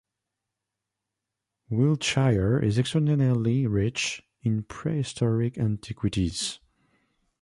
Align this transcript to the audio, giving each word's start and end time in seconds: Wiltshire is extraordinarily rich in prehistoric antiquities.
Wiltshire 1.69 2.57
is 2.57 2.79
extraordinarily 2.79 3.67
rich 3.67 4.23
in 4.41 4.63
prehistoric 4.63 5.59
antiquities. 5.59 6.59